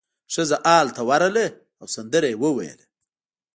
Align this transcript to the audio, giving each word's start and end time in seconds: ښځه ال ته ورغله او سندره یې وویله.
ښځه 0.33 0.57
ال 0.79 0.87
ته 0.95 1.01
ورغله 1.09 1.47
او 1.79 1.85
سندره 1.95 2.27
یې 2.31 2.37
وویله. 2.41 2.85